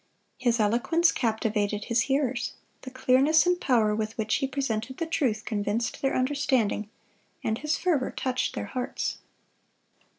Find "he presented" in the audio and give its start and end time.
4.37-4.97